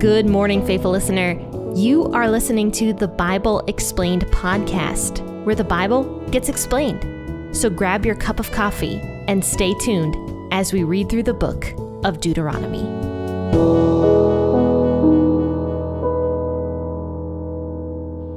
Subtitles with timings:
[0.00, 1.38] Good morning, faithful listener.
[1.76, 7.54] You are listening to the Bible Explained podcast, where the Bible gets explained.
[7.54, 10.16] So grab your cup of coffee and stay tuned
[10.54, 12.82] as we read through the book of Deuteronomy.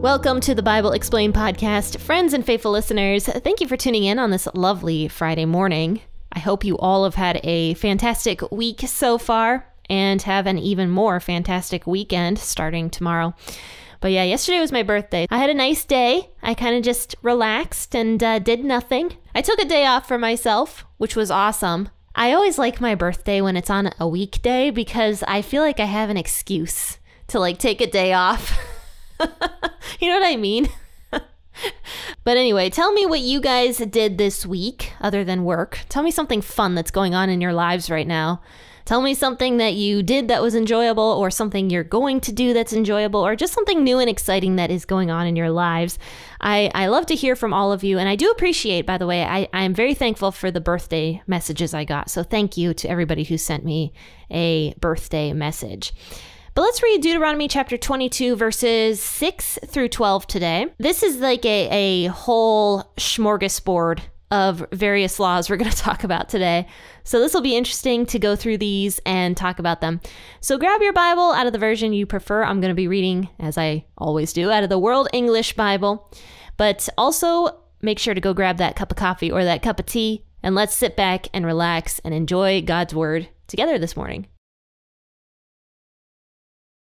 [0.01, 1.97] Welcome to the Bible Explained podcast.
[1.97, 6.01] Friends and faithful listeners, thank you for tuning in on this lovely Friday morning.
[6.29, 10.89] I hope you all have had a fantastic week so far and have an even
[10.89, 13.33] more fantastic weekend starting tomorrow.
[14.03, 15.27] But yeah, yesterday was my birthday.
[15.29, 16.29] I had a nice day.
[16.41, 19.15] I kind of just relaxed and uh, did nothing.
[19.33, 21.87] I took a day off for myself, which was awesome.
[22.13, 25.85] I always like my birthday when it's on a weekday because I feel like I
[25.85, 26.97] have an excuse
[27.27, 28.51] to like take a day off.
[29.19, 30.67] you know what I mean?
[31.11, 35.79] but anyway, tell me what you guys did this week other than work.
[35.89, 38.41] Tell me something fun that's going on in your lives right now.
[38.85, 42.53] Tell me something that you did that was enjoyable, or something you're going to do
[42.53, 45.97] that's enjoyable, or just something new and exciting that is going on in your lives.
[46.41, 49.07] I, I love to hear from all of you, and I do appreciate, by the
[49.07, 52.09] way, I, I am very thankful for the birthday messages I got.
[52.09, 53.93] So thank you to everybody who sent me
[54.29, 55.93] a birthday message.
[56.55, 60.67] But let's read Deuteronomy chapter 22, verses 6 through 12 today.
[60.77, 64.01] This is like a, a whole smorgasbord
[64.33, 66.67] of various laws we're going to talk about today.
[67.03, 70.01] So this will be interesting to go through these and talk about them.
[70.41, 72.43] So grab your Bible out of the version you prefer.
[72.43, 76.11] I'm going to be reading, as I always do, out of the World English Bible.
[76.57, 79.85] But also make sure to go grab that cup of coffee or that cup of
[79.85, 84.27] tea and let's sit back and relax and enjoy God's Word together this morning.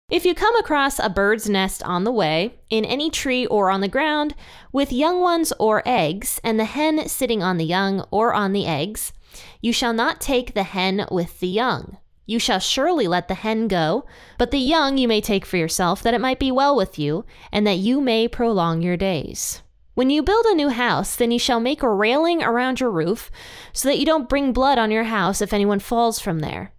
[0.08, 3.80] If you come across a bird's nest on the way, in any tree or on
[3.80, 4.36] the ground,
[4.70, 8.66] with young ones or eggs, and the hen sitting on the young or on the
[8.66, 9.12] eggs,
[9.60, 11.96] you shall not take the hen with the young.
[12.24, 14.06] You shall surely let the hen go,
[14.38, 17.24] but the young you may take for yourself, that it might be well with you,
[17.50, 19.60] and that you may prolong your days.
[19.94, 23.28] When you build a new house, then you shall make a railing around your roof,
[23.72, 26.70] so that you don't bring blood on your house if anyone falls from there.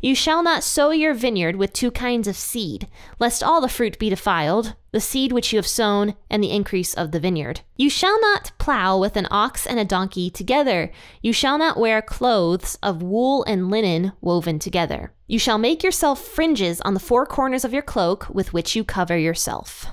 [0.00, 3.98] You shall not sow your vineyard with two kinds of seed, lest all the fruit
[3.98, 7.60] be defiled, the seed which you have sown, and the increase of the vineyard.
[7.76, 10.90] You shall not plow with an ox and a donkey together.
[11.22, 15.12] You shall not wear clothes of wool and linen woven together.
[15.26, 18.84] You shall make yourself fringes on the four corners of your cloak with which you
[18.84, 19.86] cover yourself.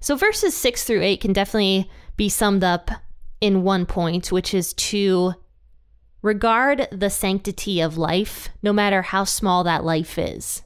[0.00, 2.90] So, verses 6 through 8 can definitely be summed up
[3.40, 5.34] in one point, which is to
[6.22, 10.62] Regard the sanctity of life, no matter how small that life is.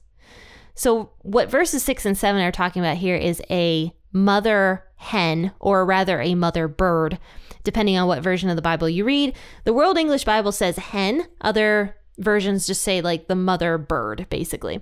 [0.75, 5.85] So, what verses 6 and 7 are talking about here is a mother hen, or
[5.85, 7.19] rather a mother bird,
[7.65, 9.35] depending on what version of the Bible you read.
[9.65, 14.81] The World English Bible says hen, other versions just say like the mother bird, basically.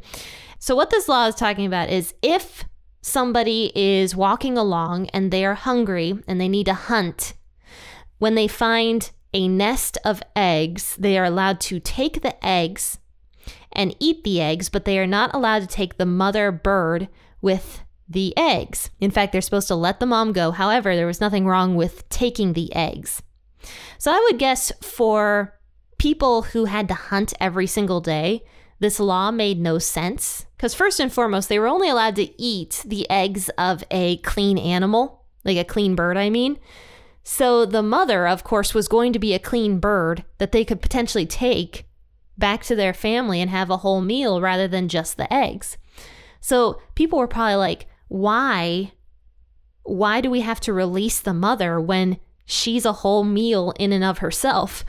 [0.58, 2.64] So, what this law is talking about is if
[3.02, 7.34] somebody is walking along and they are hungry and they need to hunt,
[8.18, 12.98] when they find a nest of eggs, they are allowed to take the eggs
[13.72, 17.08] and eat the eggs, but they are not allowed to take the mother bird
[17.40, 18.90] with the eggs.
[19.00, 20.50] In fact, they're supposed to let the mom go.
[20.50, 23.22] However, there was nothing wrong with taking the eggs.
[23.98, 25.54] So I would guess for
[25.98, 28.42] people who had to hunt every single day,
[28.80, 30.46] this law made no sense.
[30.56, 34.58] Because, first and foremost, they were only allowed to eat the eggs of a clean
[34.58, 36.58] animal, like a clean bird, I mean.
[37.22, 40.82] So the mother, of course, was going to be a clean bird that they could
[40.82, 41.86] potentially take
[42.38, 45.76] back to their family and have a whole meal rather than just the eggs.
[46.40, 48.92] So people were probably like, why?
[49.82, 54.02] Why do we have to release the mother when she's a whole meal in and
[54.02, 54.84] of herself?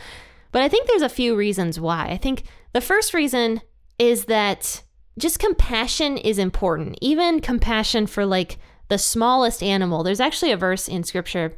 [0.52, 2.08] But I think there's a few reasons why.
[2.08, 2.44] I think
[2.74, 3.62] the first reason
[4.00, 4.84] is that
[5.20, 10.04] just compassion is important, even compassion for like the smallest animal.
[10.04, 11.54] There's actually a verse in scripture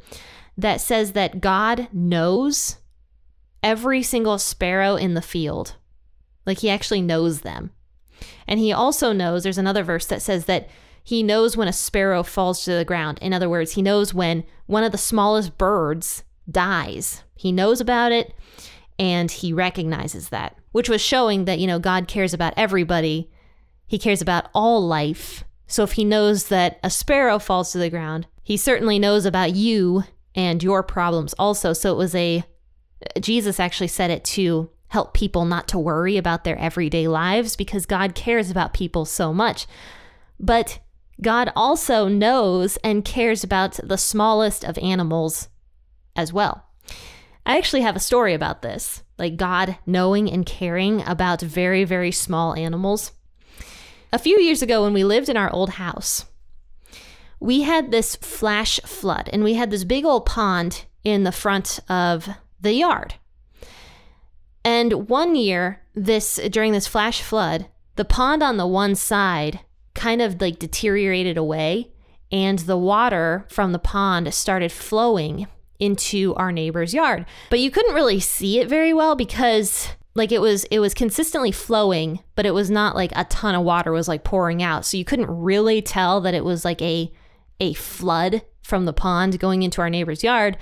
[0.56, 2.76] that says that God knows
[3.62, 5.76] every single sparrow in the field.
[6.46, 7.70] Like he actually knows them.
[8.46, 10.68] And he also knows, there's another verse that says that
[11.02, 13.18] he knows when a sparrow falls to the ground.
[13.20, 17.22] In other words, he knows when one of the smallest birds dies.
[17.34, 18.34] He knows about it
[18.98, 23.30] and he recognizes that, which was showing that, you know, God cares about everybody.
[23.86, 25.44] He cares about all life.
[25.66, 29.54] So if he knows that a sparrow falls to the ground, he certainly knows about
[29.54, 30.04] you
[30.34, 31.72] and your problems also.
[31.72, 32.44] So it was a,
[33.20, 37.86] Jesus actually said it to help people not to worry about their everyday lives because
[37.86, 39.66] God cares about people so much.
[40.38, 40.78] But
[41.20, 45.48] God also knows and cares about the smallest of animals
[46.16, 46.66] as well.
[47.46, 52.10] I actually have a story about this like God knowing and caring about very, very
[52.10, 53.12] small animals.
[54.12, 56.24] a few years ago when we lived in our old house,
[57.44, 61.78] we had this flash flood and we had this big old pond in the front
[61.90, 62.26] of
[62.58, 63.14] the yard.
[64.64, 69.60] And one year, this during this flash flood, the pond on the one side
[69.94, 71.92] kind of like deteriorated away
[72.32, 75.46] and the water from the pond started flowing
[75.78, 77.26] into our neighbor's yard.
[77.50, 81.52] But you couldn't really see it very well because like it was it was consistently
[81.52, 84.86] flowing, but it was not like a ton of water was like pouring out.
[84.86, 87.12] So you couldn't really tell that it was like a
[87.60, 90.56] a flood from the pond going into our neighbor's yard.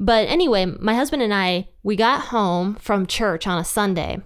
[0.00, 4.18] But anyway, my husband and I, we got home from church on a Sunday.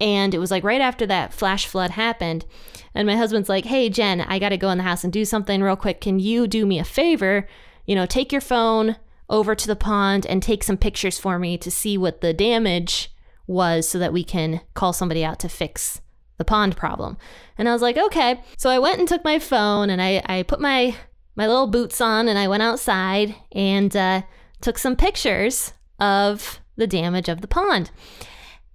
[0.00, 2.46] And it was like right after that flash flood happened.
[2.94, 5.24] And my husband's like, hey, Jen, I got to go in the house and do
[5.24, 6.00] something real quick.
[6.00, 7.46] Can you do me a favor?
[7.86, 8.96] You know, take your phone
[9.28, 13.14] over to the pond and take some pictures for me to see what the damage
[13.46, 16.00] was so that we can call somebody out to fix
[16.38, 17.18] the pond problem.
[17.58, 18.42] And I was like, okay.
[18.56, 20.94] So I went and took my phone and I, I put my
[21.40, 24.20] my little boots on and I went outside and uh,
[24.60, 27.90] took some pictures of the damage of the pond.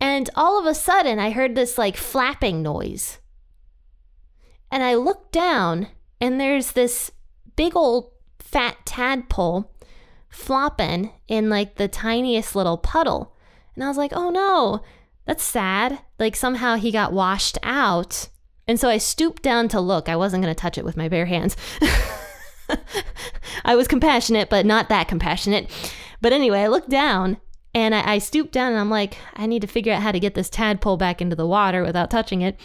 [0.02, 3.20] And all of a sudden, I heard this like flapping noise.
[4.72, 5.90] And I looked down,
[6.20, 7.12] and there's this
[7.56, 8.10] big old
[8.40, 9.72] fat tadpole
[10.28, 13.36] flopping in like the tiniest little puddle.
[13.76, 14.82] And I was like, oh no,
[15.26, 16.00] that's sad.
[16.18, 18.30] Like somehow he got washed out.
[18.68, 20.10] And so I stooped down to look.
[20.10, 21.56] I wasn't going to touch it with my bare hands.
[23.66, 25.70] I was compassionate, but not that compassionate.
[26.22, 27.38] But anyway, I looked down
[27.74, 30.20] and I, I stooped down and I'm like, I need to figure out how to
[30.20, 32.60] get this tadpole back into the water without touching it.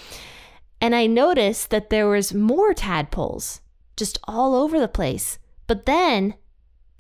[0.81, 3.61] And I noticed that there was more tadpoles
[3.97, 5.39] just all over the place.
[5.67, 6.35] But then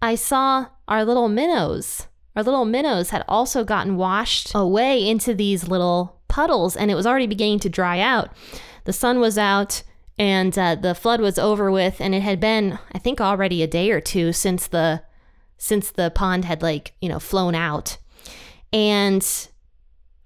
[0.03, 2.07] I saw our little minnows.
[2.37, 7.07] Our little minnows had also gotten washed away into these little puddles and it was
[7.07, 8.31] already beginning to dry out.
[8.85, 9.83] The sun was out
[10.19, 13.67] and uh, the flood was over with and it had been i think already a
[13.67, 15.03] day or two since the
[15.57, 17.99] since the pond had like you know flown out.
[18.73, 19.27] And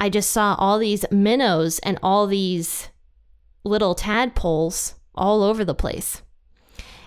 [0.00, 2.88] i just saw all these minnows and all these
[3.64, 6.22] little tadpoles all over the place.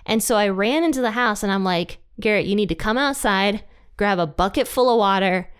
[0.06, 2.98] And so i ran into the house and i'm like garrett you need to come
[2.98, 3.62] outside
[3.98, 5.50] grab a bucket full of water.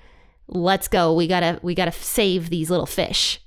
[0.47, 1.13] Let's go.
[1.13, 3.41] We gotta we gotta save these little fish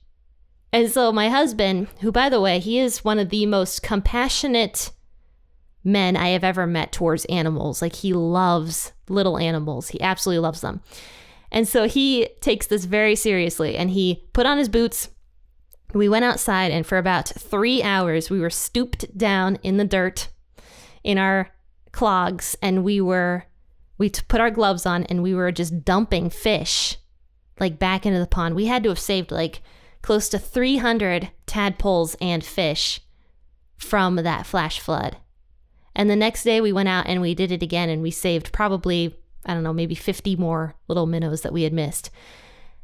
[0.73, 4.91] and so my husband, who by the way, he is one of the most compassionate
[5.83, 7.81] men I have ever met towards animals.
[7.81, 9.89] Like he loves little animals.
[9.89, 10.81] He absolutely loves them.
[11.51, 15.09] And so he takes this very seriously and he put on his boots.
[15.93, 20.29] We went outside and for about 3 hours we were stooped down in the dirt
[21.03, 21.49] in our
[21.91, 23.45] clogs and we were
[23.97, 26.97] we put our gloves on and we were just dumping fish
[27.59, 28.55] like back into the pond.
[28.55, 29.61] We had to have saved like
[30.01, 33.01] close to 300 tadpoles and fish
[33.77, 35.17] from that flash flood.
[35.95, 38.53] And the next day we went out and we did it again and we saved
[38.53, 39.15] probably,
[39.45, 42.09] I don't know, maybe 50 more little minnows that we had missed.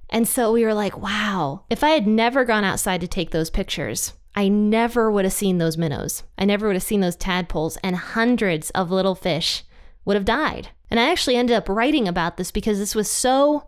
[0.09, 3.49] And so we were like, wow, if I had never gone outside to take those
[3.49, 6.23] pictures, I never would have seen those minnows.
[6.37, 9.63] I never would have seen those tadpoles, and hundreds of little fish
[10.05, 10.69] would have died.
[10.91, 13.67] And I actually ended up writing about this because this was so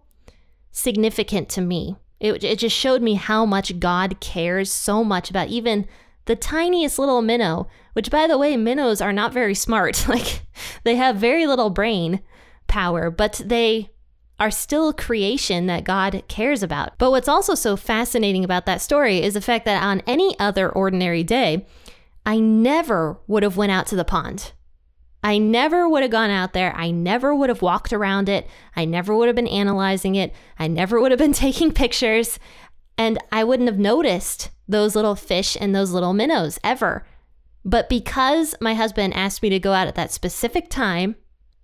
[0.72, 1.98] significant to me.
[2.20, 5.88] It, it just showed me how much God cares so much about even
[6.26, 10.06] the tiniest little minnow, which by the way, minnows are not very smart.
[10.10, 10.44] like
[10.84, 12.22] they have very little brain
[12.68, 13.92] power, but they
[14.40, 16.98] are still creation that God cares about.
[16.98, 20.70] But what's also so fascinating about that story is the fact that on any other
[20.70, 21.66] ordinary day,
[22.26, 24.54] I never would have went out to the pond.
[25.24, 26.74] I never would have gone out there.
[26.76, 28.48] I never would have walked around it.
[28.76, 30.34] I never would have been analyzing it.
[30.58, 32.40] I never would have been taking pictures.
[32.98, 37.06] And I wouldn't have noticed those little fish and those little minnows ever.
[37.66, 41.16] But because my husband asked me to go out at that specific time,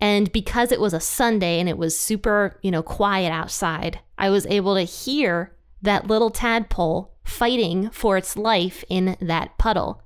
[0.01, 4.29] and because it was a Sunday and it was super, you know, quiet outside, I
[4.29, 10.01] was able to hear that little tadpole fighting for its life in that puddle.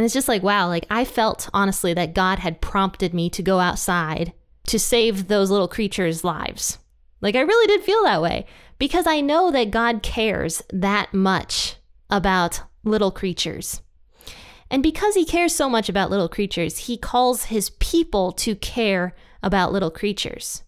[0.00, 3.42] And it's just like, wow, like I felt honestly that God had prompted me to
[3.42, 4.32] go outside
[4.68, 6.78] to save those little creatures' lives.
[7.20, 8.46] Like I really did feel that way
[8.78, 11.76] because I know that God cares that much
[12.08, 13.82] about little creatures.
[14.70, 19.14] And because he cares so much about little creatures, he calls his people to care
[19.42, 20.62] about little creatures.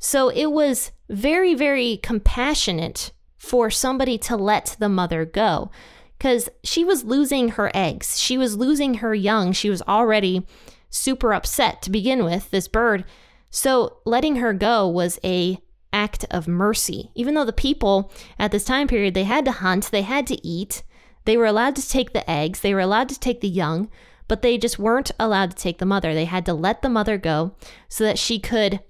[0.00, 5.70] So it was very, very compassionate for somebody to let the mother go
[6.18, 8.18] because she was losing her eggs.
[8.18, 9.52] She was losing her young.
[9.52, 10.46] She was already
[10.90, 13.04] super upset to begin with, this bird.
[13.50, 15.58] So letting her go was a
[15.92, 17.10] act of mercy.
[17.14, 20.46] Even though the people at this time period, they had to hunt, they had to
[20.46, 20.82] eat,
[21.24, 23.88] They were allowed to take the eggs, they were allowed to take the young,
[24.28, 26.14] but they just weren't allowed to take the mother.
[26.14, 27.54] They had to let the mother go
[27.88, 28.80] so that she could,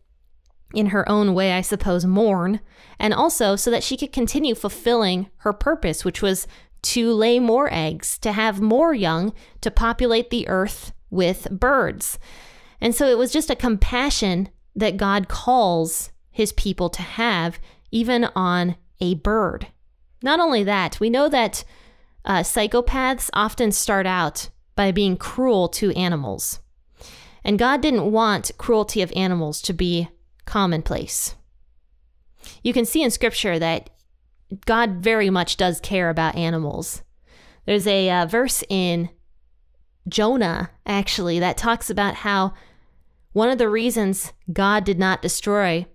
[0.73, 2.61] in her own way, I suppose, mourn,
[2.99, 6.47] and also so that she could continue fulfilling her purpose, which was
[6.85, 12.19] to lay more eggs, to have more young, to populate the earth with birds.
[12.81, 17.59] And so it was just a compassion that God calls his people to have,
[17.91, 19.69] even on a bird.
[20.23, 21.65] Not only that, we know that
[22.25, 26.61] uh, psychopaths often start out by being cruel to animals.
[27.45, 30.09] And God didn't want cruelty of animals to be
[30.45, 31.35] commonplace.
[32.63, 33.91] You can see in scripture that
[34.67, 37.03] God very much does care about animals.
[37.67, 39.11] There's a uh, verse in
[40.09, 42.53] Jonah, actually, that talks about how
[43.33, 45.87] one of the reasons God did not destroy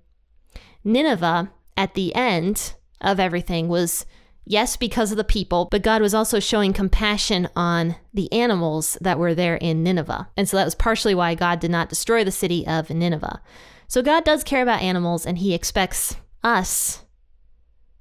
[0.84, 4.06] Nineveh at the end of everything was
[4.50, 9.20] Yes, because of the people, but God was also showing compassion on the animals that
[9.20, 10.28] were there in Nineveh.
[10.36, 13.44] And so that was partially why God did not destroy the city of Nineveh.
[13.88, 17.04] So God does care about animals, and He expects us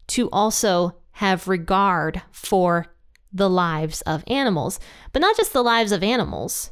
[0.09, 2.87] to also have regard for
[3.33, 4.81] the lives of animals,
[5.12, 6.71] but not just the lives of animals,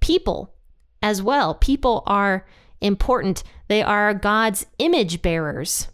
[0.00, 0.54] people
[1.02, 1.54] as well.
[1.54, 2.46] People are
[2.80, 5.88] important, they are God's image bearers.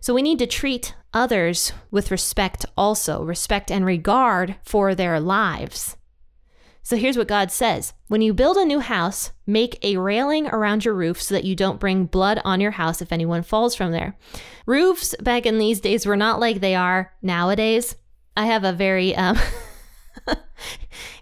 [0.00, 5.96] So we need to treat others with respect also, respect and regard for their lives.
[6.84, 10.84] So here's what God says When you build a new house, make a railing around
[10.84, 13.90] your roof so that you don't bring blood on your house if anyone falls from
[13.90, 14.18] there.
[14.66, 17.96] Roofs back in these days were not like they are nowadays.
[18.36, 19.38] I have a very, um,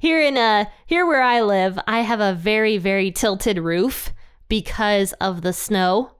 [0.00, 4.12] here in uh here where I live, I have a very very tilted roof
[4.48, 6.16] because of the snow.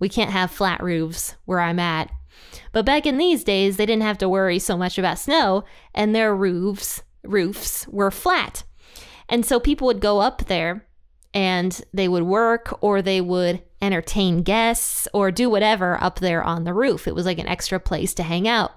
[0.00, 2.10] We can't have flat roofs where I'm at.
[2.72, 5.62] But back in these days, they didn't have to worry so much about snow,
[5.94, 8.64] and their roofs roofs were flat.
[9.30, 10.86] And so people would go up there
[11.32, 16.64] and they would work or they would entertain guests or do whatever up there on
[16.64, 17.06] the roof.
[17.06, 18.72] It was like an extra place to hang out.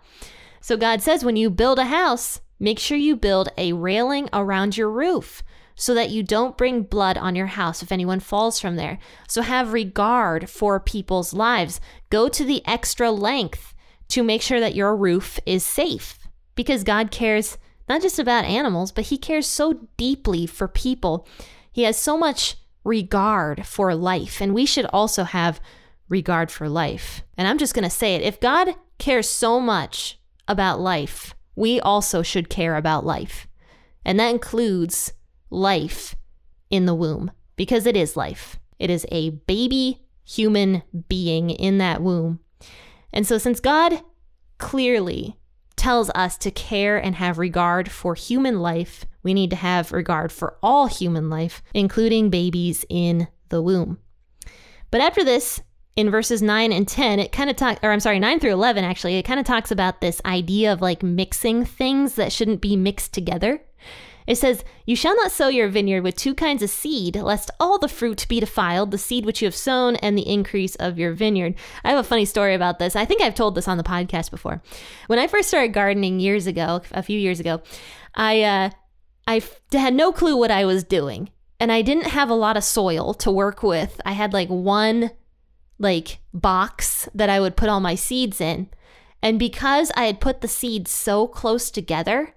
[0.62, 4.77] So God says when you build a house, make sure you build a railing around
[4.77, 5.43] your roof
[5.75, 9.00] so that you don't bring blood on your house if anyone falls from there.
[9.27, 11.81] So have regard for people's lives.
[12.12, 13.74] Go to the extra length
[14.10, 16.19] to make sure that your roof is safe
[16.55, 17.57] because God cares
[17.88, 21.28] not just about animals, but he cares so deeply for people.
[21.72, 25.60] He has so much regard for life, and we should also have
[26.10, 27.24] regard for life.
[27.38, 31.80] And I'm just going to say it if God cares so much about life, we
[31.80, 33.48] also should care about life.
[34.06, 35.13] And that includes
[35.50, 36.16] life
[36.70, 38.60] in the womb, because it is life.
[38.80, 42.40] It is a baby human being in that womb.
[43.12, 44.02] And so, since God
[44.58, 45.38] clearly
[45.75, 50.32] tells us to care and have regard for human life, we need to have regard
[50.32, 54.00] for all human life, including babies in the womb.
[54.92, 55.62] But after this,
[55.96, 58.84] in verses 9 and 10, it kind of talks, or I'm sorry, 9 through 11,
[58.84, 62.75] actually, it kind of talks about this idea of like mixing things that shouldn't be
[62.75, 63.62] mixed together.
[64.27, 67.77] It says, You shall not sow your vineyard with two kinds of seed, lest all
[67.77, 71.13] the fruit be defiled, the seed which you have sown, and the increase of your
[71.13, 71.56] vineyard.
[71.84, 72.96] I have a funny story about this.
[72.96, 74.62] I think I've told this on the podcast before.
[75.08, 77.62] When I first started gardening years ago, a few years ago,
[78.15, 78.70] I, uh,
[79.27, 81.30] I had no clue what I was doing.
[81.60, 84.01] And I didn't have a lot of soil to work with.
[84.06, 85.12] I had like one
[85.80, 88.70] like box that I would put all my seeds in.
[89.22, 92.36] And because I had put the seeds so close together,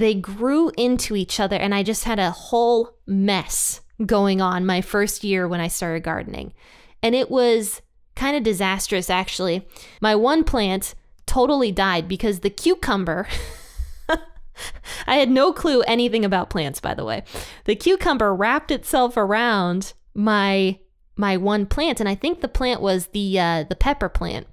[0.00, 4.80] they grew into each other, and I just had a whole mess going on my
[4.80, 6.54] first year when I started gardening.
[7.02, 7.82] And it was
[8.16, 9.68] kind of disastrous, actually.
[10.00, 10.94] My one plant
[11.26, 13.28] totally died because the cucumber.
[15.06, 17.22] I had no clue anything about plants, by the way.
[17.64, 20.78] The cucumber wrapped itself around my
[21.16, 24.46] my one plant, and I think the plant was the uh, the pepper plant.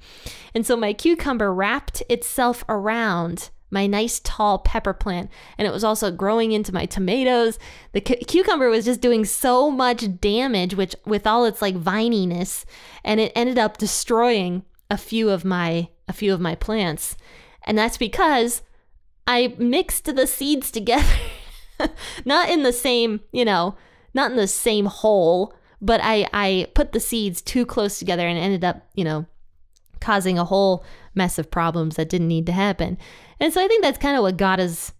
[0.53, 5.29] And so my cucumber wrapped itself around my nice tall pepper plant.
[5.57, 7.59] And it was also growing into my tomatoes.
[7.91, 12.65] The cu- cucumber was just doing so much damage which with all its like vininess
[13.03, 17.17] and it ended up destroying a few of my a few of my plants.
[17.63, 18.61] And that's because
[19.25, 21.05] i mixed the seeds together.
[22.25, 23.75] Not in the same you know
[24.13, 28.39] not in the same hole but i i put the seeds too close together and
[28.39, 29.27] ended up you know
[29.99, 30.83] causing a whole
[31.17, 32.97] mess of problems that didn't need to happen.
[33.39, 34.93] And so I think that's kind of what God is,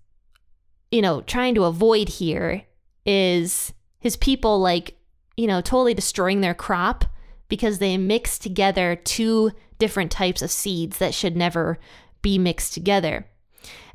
[0.92, 2.64] you know, trying to avoid here
[3.06, 4.98] is his people like,
[5.38, 7.06] you know, totally destroying their crop
[7.48, 11.78] because they mix together two different types of seeds that should never
[12.22, 13.26] be mixed together.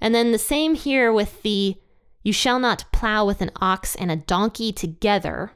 [0.00, 1.76] And then the same here with the
[2.22, 5.52] you shall not plow with an ox and a donkey together.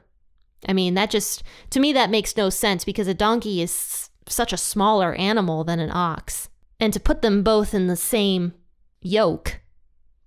[0.67, 4.51] I mean, that just, to me, that makes no sense because a donkey is such
[4.51, 6.49] a smaller animal than an ox.
[6.79, 8.53] And to put them both in the same
[9.01, 9.61] yoke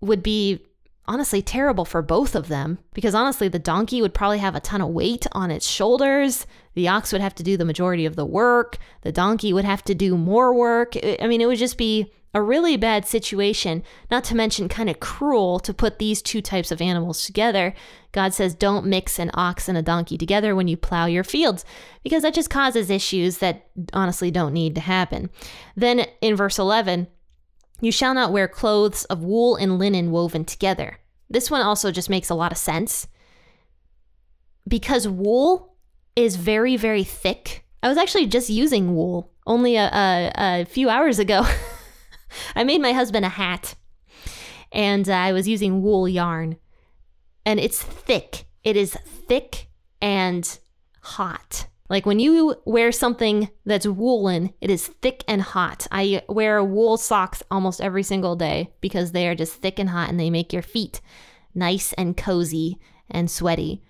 [0.00, 0.64] would be
[1.06, 4.80] honestly terrible for both of them because honestly, the donkey would probably have a ton
[4.80, 6.46] of weight on its shoulders.
[6.74, 8.78] The ox would have to do the majority of the work.
[9.02, 10.94] The donkey would have to do more work.
[11.20, 15.00] I mean, it would just be a really bad situation, not to mention kind of
[15.00, 17.74] cruel to put these two types of animals together.
[18.12, 21.64] God says, don't mix an ox and a donkey together when you plow your fields,
[22.04, 25.28] because that just causes issues that honestly don't need to happen.
[25.74, 27.08] Then in verse 11,
[27.80, 30.98] you shall not wear clothes of wool and linen woven together.
[31.28, 33.08] This one also just makes a lot of sense
[34.68, 35.74] because wool
[36.14, 37.64] is very, very thick.
[37.82, 41.44] I was actually just using wool only a, a, a few hours ago.
[42.54, 43.74] I made my husband a hat
[44.72, 46.56] and uh, I was using wool yarn.
[47.44, 48.44] And it's thick.
[48.62, 49.68] It is thick
[50.00, 50.58] and
[51.02, 51.66] hot.
[51.88, 55.88] Like when you wear something that's woolen, it is thick and hot.
[55.90, 60.08] I wear wool socks almost every single day because they are just thick and hot
[60.08, 61.00] and they make your feet
[61.52, 62.78] nice and cozy
[63.10, 63.82] and sweaty.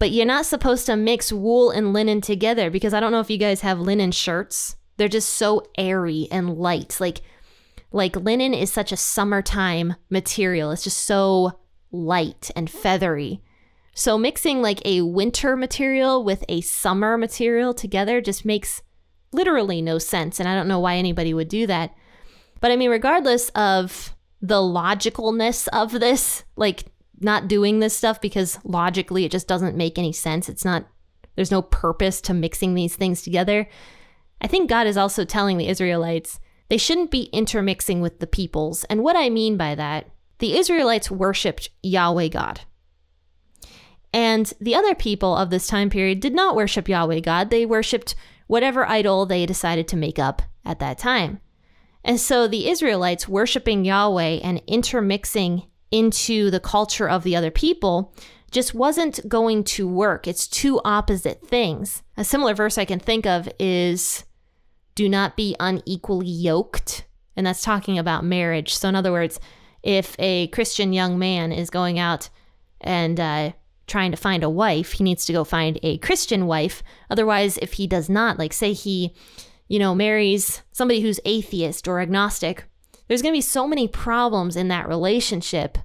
[0.00, 3.30] But you're not supposed to mix wool and linen together because I don't know if
[3.30, 4.74] you guys have linen shirts.
[4.96, 6.96] They're just so airy and light.
[7.00, 7.20] Like
[7.90, 10.70] like linen is such a summertime material.
[10.70, 13.42] It's just so light and feathery.
[13.94, 18.82] So mixing like a winter material with a summer material together just makes
[19.32, 20.38] literally no sense.
[20.38, 21.94] And I don't know why anybody would do that.
[22.60, 26.84] But I mean, regardless of the logicalness of this, like
[27.20, 30.48] not doing this stuff because logically it just doesn't make any sense.
[30.48, 30.86] It's not,
[31.34, 33.68] there's no purpose to mixing these things together.
[34.40, 38.84] I think God is also telling the Israelites they shouldn't be intermixing with the peoples.
[38.84, 42.60] And what I mean by that, the Israelites worshiped Yahweh God.
[44.12, 47.50] And the other people of this time period did not worship Yahweh God.
[47.50, 48.14] They worshiped
[48.46, 51.40] whatever idol they decided to make up at that time.
[52.04, 58.14] And so the Israelites worshiping Yahweh and intermixing into the culture of the other people
[58.50, 60.26] just wasn't going to work.
[60.26, 62.02] It's two opposite things.
[62.16, 64.24] A similar verse I can think of is
[64.98, 67.06] do not be unequally yoked.
[67.36, 68.74] And that's talking about marriage.
[68.74, 69.38] So, in other words,
[69.84, 72.30] if a Christian young man is going out
[72.80, 73.52] and uh,
[73.86, 76.82] trying to find a wife, he needs to go find a Christian wife.
[77.10, 79.14] Otherwise, if he does not, like say he,
[79.68, 82.64] you know, marries somebody who's atheist or agnostic,
[83.06, 85.78] there's going to be so many problems in that relationship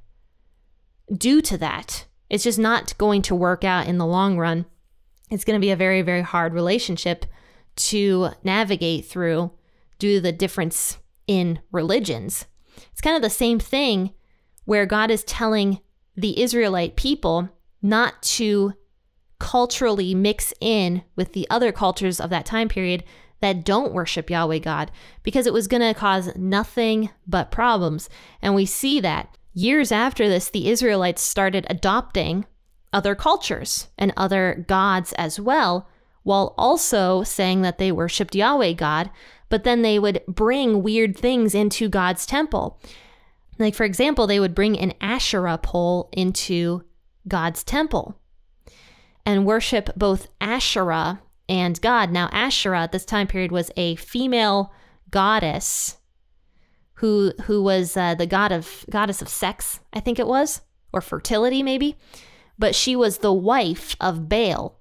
[1.16, 2.08] due to that.
[2.32, 4.66] It's just not going to work out in the long run.
[5.30, 7.28] It's going to be a very, very hard relationship
[7.76, 9.52] to navigate through
[10.00, 12.46] due to the difference in religions.
[12.92, 14.14] It's kind of the same thing
[14.66, 15.80] where God is telling
[16.16, 17.50] the Israelite people
[17.82, 18.74] not to
[19.40, 23.04] culturally mix in with the other cultures of that time period
[23.42, 24.90] that don't worship Yahweh God
[25.22, 28.10] because it was going to cause nothing but problems.
[28.42, 32.46] And we see that years after this, the Israelites started adopting
[32.94, 35.90] other cultures and other gods as well
[36.24, 39.10] while also saying that they worshiped Yahweh God,
[39.50, 42.80] but then they would bring weird things into God's temple.
[43.60, 46.84] Like, for example, they would bring an Asherah pole into
[47.28, 48.20] God's temple
[49.26, 52.12] and worship both Asherah and God.
[52.12, 54.74] Now, Asherah at this time period was a female
[55.12, 55.98] goddess
[56.96, 61.02] who who was uh, the god of goddess of sex, I think it was, or
[61.02, 61.98] fertility maybe,
[62.58, 64.80] but she was the wife of Baal,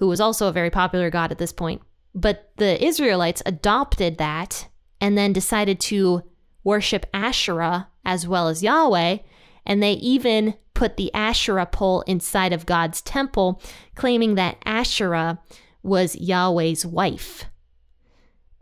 [0.00, 1.82] who was also a very popular god at this point.
[2.14, 4.66] But the Israelites adopted that
[5.00, 6.22] and then decided to
[6.64, 9.18] worship Asherah as well as Yahweh.
[9.66, 13.62] And they even put the Asherah pole inside of God's temple,
[13.94, 15.38] claiming that Asherah
[15.82, 17.44] was Yahweh's wife.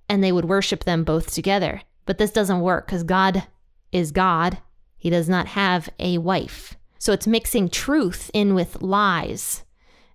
[0.09, 1.83] And they would worship them both together.
[2.05, 3.47] But this doesn't work because God
[3.93, 4.59] is God.
[4.97, 6.77] He does not have a wife.
[6.99, 9.63] So it's mixing truth in with lies.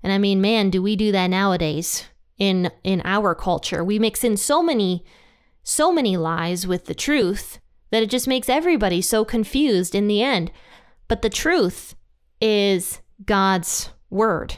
[0.04, 2.06] And I mean, man, do we do that nowadays
[2.38, 3.84] in in our culture?
[3.84, 5.04] We mix in so many
[5.63, 10.22] so many lies with the truth that it just makes everybody so confused in the
[10.22, 10.52] end.
[11.08, 11.96] But the truth
[12.42, 14.58] is God's word.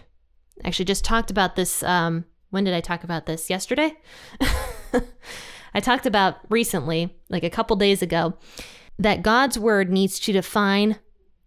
[0.63, 3.49] Actually just talked about this um when did I talk about this?
[3.49, 3.93] Yesterday?
[5.73, 8.35] I talked about recently, like a couple days ago,
[8.97, 10.97] that God's word needs to define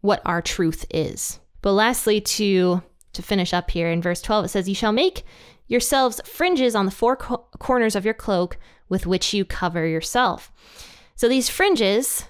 [0.03, 1.41] what our truth is.
[1.63, 5.25] But lastly, to to finish up here in verse 12, it says, You shall make
[5.67, 10.53] yourselves fringes on the four co- corners of your cloak with which you cover yourself.
[11.15, 12.29] So these fringes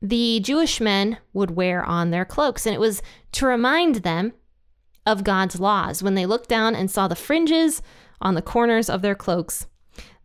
[0.00, 2.66] the Jewish men would wear on their cloaks.
[2.66, 4.32] And it was to remind them
[5.06, 6.02] of God's laws.
[6.02, 7.82] When they looked down and saw the fringes
[8.20, 9.66] on the corners of their cloaks,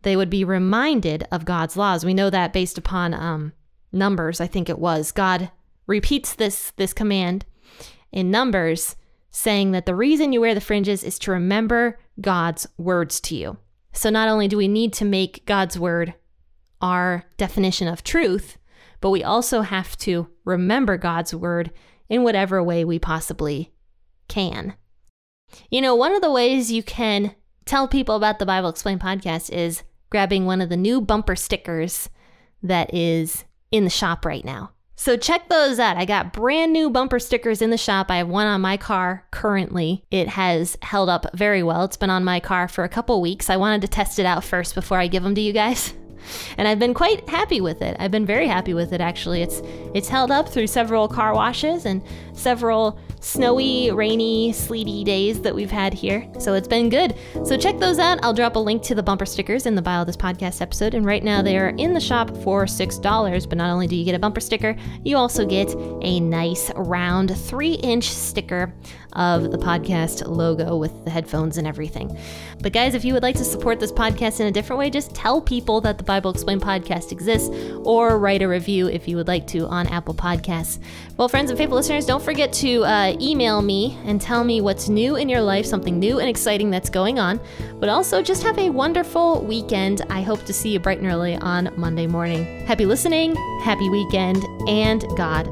[0.02, 2.04] they would be reminded of God's laws.
[2.04, 3.52] We know that based upon um,
[3.92, 5.12] Numbers, I think it was.
[5.12, 5.50] God
[5.86, 7.46] repeats this, this command
[8.12, 8.96] in Numbers,
[9.34, 13.56] saying that the reason you wear the fringes is to remember God's words to you.
[13.92, 16.14] So not only do we need to make God's word
[16.80, 18.58] our definition of truth,
[19.00, 21.72] but we also have to remember God's word
[22.08, 23.72] in whatever way we possibly
[24.28, 24.74] can.
[25.68, 29.50] You know, one of the ways you can tell people about the Bible Explained podcast
[29.50, 32.08] is grabbing one of the new bumper stickers
[32.62, 34.73] that is in the shop right now.
[34.96, 35.96] So check those out.
[35.96, 38.10] I got brand new bumper stickers in the shop.
[38.10, 40.04] I have one on my car currently.
[40.10, 41.84] It has held up very well.
[41.84, 43.50] It's been on my car for a couple weeks.
[43.50, 45.94] I wanted to test it out first before I give them to you guys.
[46.56, 47.98] And I've been quite happy with it.
[47.98, 49.42] I've been very happy with it actually.
[49.42, 49.60] It's
[49.94, 52.02] it's held up through several car washes and
[52.32, 56.28] several snowy, rainy, sleety days that we've had here.
[56.38, 57.16] So it's been good.
[57.44, 58.18] So check those out.
[58.22, 60.94] I'll drop a link to the bumper stickers in the bio of this podcast episode.
[60.94, 63.48] And right now they are in the shop for $6.
[63.48, 67.36] But not only do you get a bumper sticker, you also get a nice round
[67.36, 68.74] three inch sticker
[69.14, 72.16] of the podcast logo with the headphones and everything.
[72.60, 75.14] But guys, if you would like to support this podcast in a different way, just
[75.14, 77.48] tell people that the Bible Explained podcast exists
[77.84, 80.78] or write a review if you would like to on Apple Podcasts.
[81.16, 84.88] Well, friends and faithful listeners, don't forget to uh, email me and tell me what's
[84.88, 87.40] new in your life, something new and exciting that's going on.
[87.80, 90.02] But also just have a wonderful weekend.
[90.10, 92.64] I hope to see you bright and early on Monday morning.
[92.66, 95.46] Happy listening, happy weekend, and God